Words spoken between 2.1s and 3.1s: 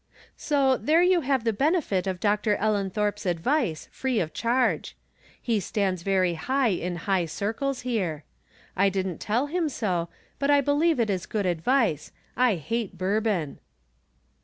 Dr. Ellen